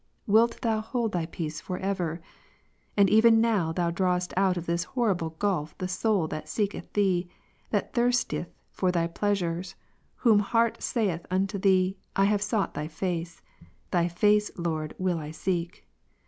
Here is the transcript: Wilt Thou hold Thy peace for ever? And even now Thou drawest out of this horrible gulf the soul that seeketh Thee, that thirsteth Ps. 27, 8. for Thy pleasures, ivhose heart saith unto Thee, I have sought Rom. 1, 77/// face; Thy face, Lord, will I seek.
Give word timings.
Wilt 0.25 0.61
Thou 0.61 0.79
hold 0.81 1.11
Thy 1.11 1.27
peace 1.27 1.61
for 1.61 1.77
ever? 1.77 2.21
And 2.97 3.07
even 3.07 3.39
now 3.39 3.71
Thou 3.71 3.91
drawest 3.91 4.33
out 4.35 4.57
of 4.57 4.65
this 4.65 4.83
horrible 4.83 5.29
gulf 5.37 5.77
the 5.77 5.87
soul 5.87 6.27
that 6.29 6.49
seeketh 6.49 6.91
Thee, 6.93 7.29
that 7.69 7.93
thirsteth 7.93 8.47
Ps. 8.47 8.77
27, 8.77 8.77
8. 8.77 8.77
for 8.79 8.91
Thy 8.91 9.05
pleasures, 9.05 9.75
ivhose 10.23 10.41
heart 10.41 10.81
saith 10.81 11.27
unto 11.29 11.59
Thee, 11.59 11.97
I 12.15 12.25
have 12.25 12.41
sought 12.41 12.75
Rom. 12.75 12.85
1, 12.85 12.85
77/// 12.87 12.91
face; 12.93 13.41
Thy 13.91 14.07
face, 14.07 14.49
Lord, 14.57 14.95
will 14.97 15.19
I 15.19 15.29
seek. 15.29 15.85